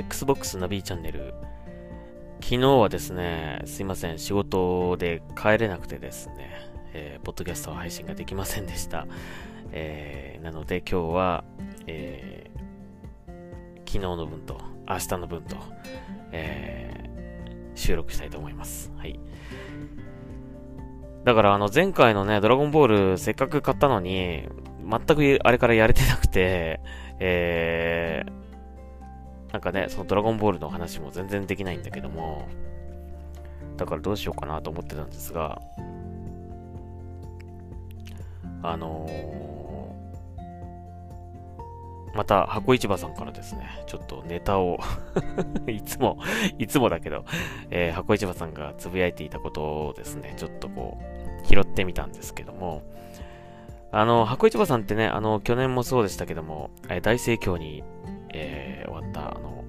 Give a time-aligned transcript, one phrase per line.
[0.00, 1.34] Xbox ナビチャンネル。
[2.40, 9.06] 昨日はですね、すいません、仕事で帰れなくてですね、えー、ポッドキャスト配信ができませんでした。
[9.72, 11.44] えー、なので今日は、
[11.86, 14.58] えー、昨日の分と
[14.88, 15.56] 明日の分と、
[16.32, 18.90] えー、収録したいと思います。
[18.96, 19.20] はい。
[21.24, 24.48] だからあの前回のね、ドラゴンボールせっかく買ったのに、
[24.82, 26.80] 全くあれからやれてなくて、
[27.18, 28.39] えー、
[29.52, 32.48] なんかね、そのドラゴンボールの話も全然できないんだけども、
[33.76, 35.60] だからどうしようかなと思ってたんですが、
[38.62, 44.78] あのー、また箱市場さんからですね、ちょっとネタを
[45.66, 46.18] いつも、
[46.58, 47.24] いつもだけど、
[47.70, 50.98] えー、箱市場さんがつぶやいていたことをですね、ちょっとこ
[51.42, 52.82] う、拾ってみたんですけども、
[53.92, 57.82] あの、箱市場さんってね、あの、去年もそうでしたけども、え大盛況に、
[58.32, 58.69] えー、
[59.10, 59.64] った、あの、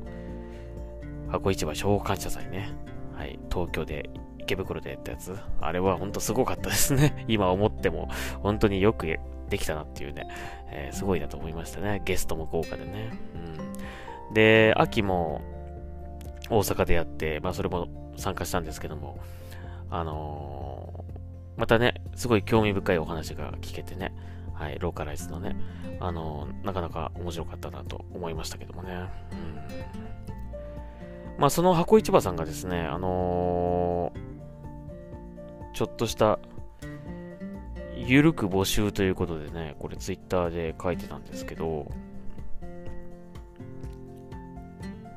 [1.30, 2.72] 箱市場消防感謝祭ね。
[3.16, 5.36] はい、東京で、池袋でやったやつ。
[5.60, 7.26] あれはほんとすごかったですね。
[7.30, 8.10] 今思っても、
[8.42, 9.20] 本当によく
[9.50, 10.28] できたなっていうね、
[10.68, 12.02] えー、すごいなと思いましたね。
[12.06, 13.12] ゲストも豪華でね。
[14.30, 14.34] うん。
[14.34, 15.42] で、秋も
[16.50, 19.18] 大阪でやって、まあそれも参加したんですけども、
[19.90, 21.22] あのー
[21.58, 24.14] またね、すごい興味深いお話が聞けてね、
[24.62, 25.56] はい、ローカライズのね、
[26.00, 28.94] あの、なかなか面白かったなと思いましたけどもね。
[28.94, 29.08] うん、
[31.40, 36.38] まあ、その箱市場さんがですね、あのー、ちょっとした、
[37.96, 41.90] ゆるく募集ということでね、これツイッターで書いてたんですけど、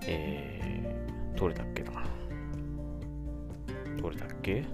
[0.07, 2.03] えー、どれだっけな。
[4.01, 4.65] どれだっけ？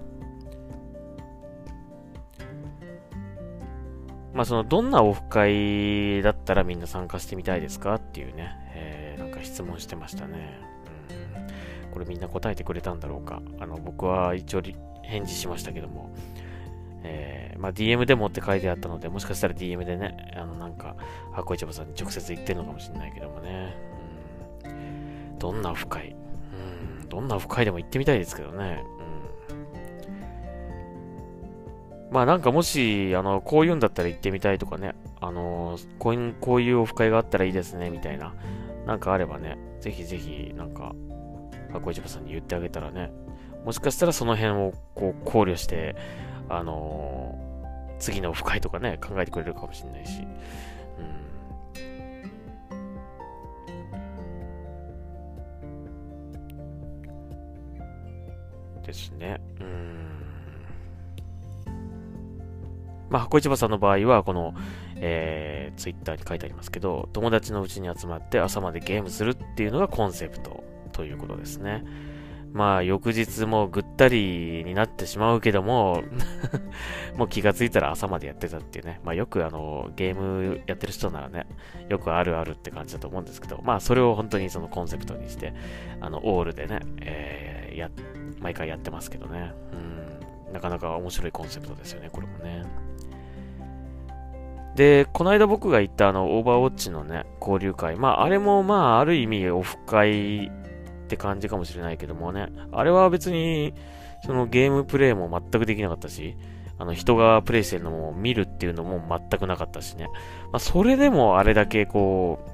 [4.33, 10.59] まあその、どんなオフ会だったらみんな参加してみたいですかっていうね、えー、なんか質問してましたね。
[11.87, 11.91] うん。
[11.91, 13.43] これみんな答えてくれたんだろうか。
[13.59, 14.63] あの、僕は一応
[15.03, 16.13] 返事しましたけども、
[17.03, 20.97] えー、まあ DM でもって書いてあったので、もしかしたら DM でね、あの、なんか、
[21.33, 23.75] 箱市場さんに直接言ってるのかもしれないけどもね。
[24.65, 25.39] うん。
[25.39, 26.15] どんなオフ会
[27.01, 27.09] うん。
[27.09, 28.85] どんなオフ会でも行ってみたいですけどね。
[32.11, 38.35] まあなんかもし、あの、こういうんだったら行ってみたいとかね、あの、こういう、こういうオフ会があったらいいですね、みたいな、
[38.87, 40.95] なんかあればね、ぜひぜひ、なんか、
[41.73, 43.13] 箱市場さんに言ってあげたらね、
[43.65, 45.95] もしかしたらその辺をこう考慮して、
[46.49, 47.39] あの、
[48.01, 50.27] 次のオフ会とかね、考えてくれるかもしれないし、
[58.91, 59.41] ですね。
[59.61, 60.30] うん。
[63.11, 64.55] まあ、箱市場さんの場合は、この、
[64.97, 71.85] えー、ツイッターに書いてありますけど、友達のうちに集まって朝までゲームするっていうのがコンセプトということですね。
[72.53, 76.03] まあ、翌日もぐったりになってしまうけども
[77.17, 79.01] もう気がついたら朝までやってたっていうね。
[79.05, 81.47] まあ、よくあの、ゲームやってる人ならね、
[81.89, 85.55] よくあるあるって感じだと思うんですけど、まあ、それを本当にそのコンセプトにして、
[86.01, 87.91] あの、オールでね、えー、や、
[88.41, 89.53] 毎回やってますけどね。
[89.73, 90.10] うん、
[90.53, 92.65] なかなか面白いコンセプトですよね、これもね。
[94.77, 97.97] で、この間僕が言ったあの、オーバーウォッチのね、交流会。
[97.97, 100.51] まあ、あれもまあ、ある意味オフ会っ
[101.09, 103.75] て感じかもしれないけどもね、あれは別に、
[104.25, 106.37] そのゲームプレイも全くできなかったし、
[106.79, 110.07] あの、人がプレイしてるのも見るっていうのも全くなかったしね。
[110.53, 112.51] まあ、それでもあれだけこう、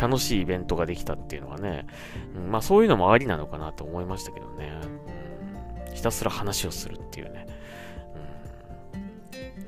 [0.00, 1.86] 楽しいイベントができたっていうのはね、
[2.34, 4.72] うん、まあそういうのもありなのかなと思いましたけどね。
[5.94, 7.46] ひたすら話をするっていうね。
[7.54, 7.60] うん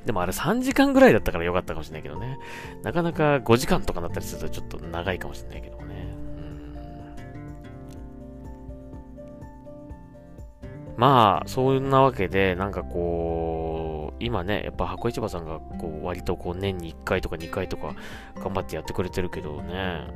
[0.06, 2.38] でもあれ3時間ぐらいだったからよかったかもしれないけどね。
[2.82, 5.84] なかなか5時間とかだったりするとちょっと長いかもしれないけどね。
[5.84, 6.62] うん
[10.96, 17.94] まあ、そんなわけで、なんかこう、今ね、やっぱ箱市場さんがこう割とこう年に1回とか2回とか
[18.36, 20.06] 頑張ってやってくれてるけどね。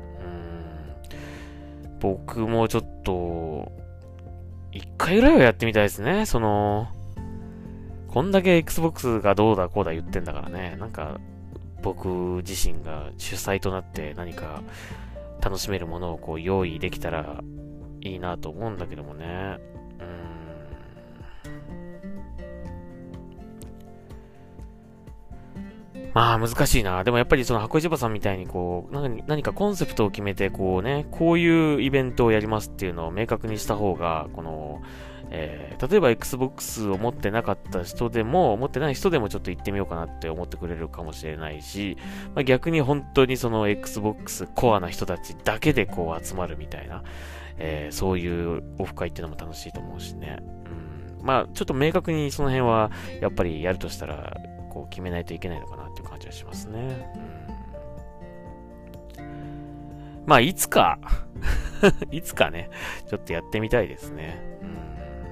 [1.83, 1.99] うん。
[1.99, 3.71] 僕もちょっと、
[4.71, 6.25] 1回ぐらいはやってみたいですね。
[6.25, 6.87] その、
[8.07, 11.19] こんだけ Xbox がどうだこうだ言ってんだからね、なんか
[11.81, 12.07] 僕
[12.47, 14.63] 自身が主催となって何か
[15.41, 17.43] 楽しめるものをこう用意できたら
[18.01, 19.59] いいなと思うんだけどもね。
[26.17, 27.03] まあ難しいな。
[27.03, 34.81] でもやっぱりその箱市場さんみたいにこう、何かコンセプトを決めてこうね、こういうイベントをやりますっていうのを明確にした方が、この、
[35.29, 41.97] えー、例えば Xbox を持ってなかった人でも、持ってない人でもちょっと行ってみようかなって思ってくれるかもしれないし、
[42.33, 47.03] まあ、逆に本当にその Xbox コアな人たちだけでこう集まるみたいな、
[47.59, 50.39] えー、そういうオフ会っていうのも楽しいと思うしね。
[51.19, 52.89] うん、まあちょっと明確にその辺は
[53.21, 54.35] やっぱりやるとしたら、
[54.77, 55.86] こう決めないといけないのかな
[56.31, 57.13] しますね。
[59.17, 59.25] うん、
[60.25, 60.99] まあいつか
[62.11, 62.69] いつかね、
[63.07, 64.39] ちょっとやってみたいですね。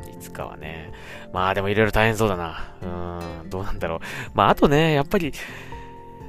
[0.05, 0.91] うん、いつかはね。
[1.33, 2.73] まあでもいろいろ大変そうだな。
[2.81, 3.99] うん、どうなんだろう。
[4.33, 5.33] まああとね、やっぱり、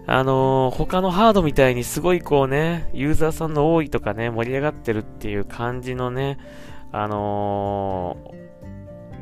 [0.08, 6.38] あのー、他のハードみたいにすごいこうね、ユーザーさんの多いとかね、盛り上がってるっていう感じのね、
[6.92, 8.16] あの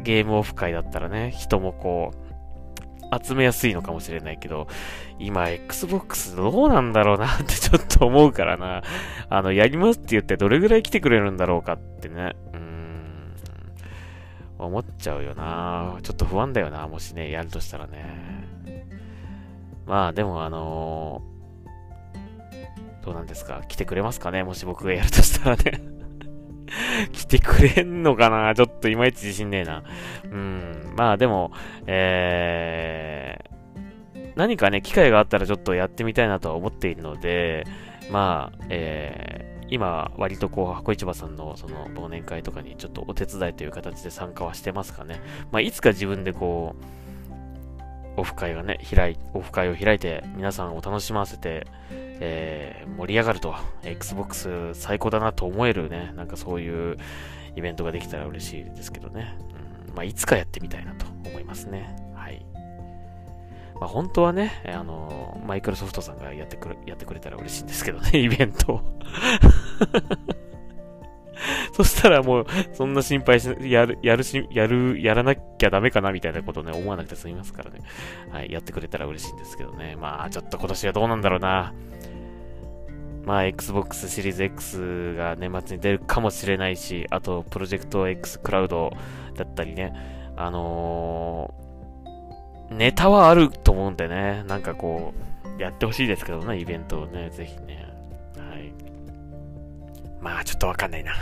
[0.00, 2.24] ー、ゲームオフ会だったらね、人もこう、
[3.23, 4.67] 集めやすいのかもしれないけど、
[5.19, 8.83] 今 Xbox どうなんだろうなって ちょっと思うからな。
[9.29, 12.35] あの、やりますって言ってどれぐらい来てくれるんだろうかってね。
[12.53, 13.35] うーん。
[14.59, 15.97] 思っちゃうよな。
[16.03, 16.87] ちょっと不安だよな。
[16.89, 18.45] もしね、やるとしたらね。
[19.87, 23.61] まあ、でもあのー、どうなんですか？
[23.69, 24.43] 来てくれますかね？
[24.45, 25.83] もし僕がやるとしたらね
[27.12, 28.55] 来てくれんのかな？
[28.55, 29.82] ちょっといまいち自信ねえな。
[30.25, 30.93] うん。
[30.96, 31.52] まあでも、
[31.87, 37.64] えー、何かね、機会があったらちょっとやってみたいなとは思っているので、
[38.11, 45.20] まあ、えー、今、割とこう、箱市場さんのその忘年会とかにちょっとお手伝いという形で参加はしてますかね。
[45.50, 46.85] まあ、いつか自分でこう、
[48.16, 56.96] オフ会がね、開い、オフ会を開いて、皆さんを楽しませて、えー、盛り上がると、Xbox 最高だなと思えるね、なんかそういう
[57.56, 59.37] イベントができたら嬉しいですけどね。
[59.88, 61.96] うん、まあ、いつかやってみたいなと思いますね。
[62.14, 62.44] はい。
[63.81, 68.81] まあ、本当はね、あの、マイクロソフトさんがやってくれ、やってくれたら嬉しいんですけどね、イベントを
[71.75, 77.81] そしたらもう、そんな心配し、やる、やるし、やる、やらなきゃダメかなみたいなことね、思わなくて済みますからね。
[78.31, 79.97] はい、やってくれたら嬉しいんですけどね。
[79.97, 81.75] まあ、ちょっと今年はどうなんだろうな。
[83.25, 88.93] まあ、Xbox シリーズ X が年末に出るかもしれないし、あと、プロジェクト X クラウド
[89.35, 89.93] だったりね、
[90.37, 95.12] あのー、ネタはあると思うんでね、なんかこ
[95.59, 97.87] う、やってほしいですけどね、イベントをね、ぜひね。
[98.37, 98.73] はい。
[100.21, 101.12] まあ、ちょっとわかんないな。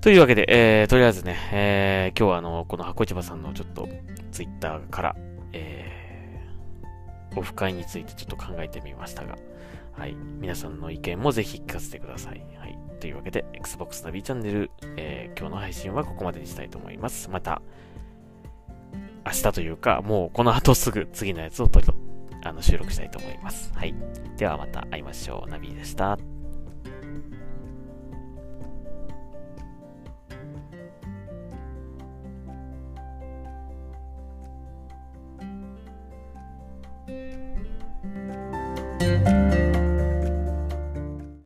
[0.00, 3.88] というわけで、えー、とりあえずね、えー、今日はあの、この箱市場さんのちょっと
[4.30, 5.16] ツイッターから、
[5.52, 9.36] えー、オフ会についてちょっと考えてみましたが、
[9.92, 10.14] はい。
[10.14, 12.46] 皆さんの意見もぜひ聞かせてください。
[12.58, 12.78] はい。
[13.00, 17.28] というわけで、Xbox ナビチャンネル、えー、今日の配信はここまでにしたいと思います。
[17.28, 17.60] また、
[19.26, 21.86] 明日というか、もうこの後すぐ次のやつを撮り、
[22.44, 23.72] あの、収録したいと思います。
[23.74, 23.94] はい。
[24.36, 25.50] ではまた会いましょう。
[25.50, 26.16] ナビでした。